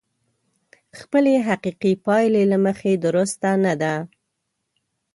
خپلې 0.99 1.33
حقيقي 1.47 1.93
پايلې 2.05 2.43
له 2.51 2.57
مخې 2.65 2.91
درسته 3.05 3.49
نه 3.63 3.73
ده. 3.81 3.95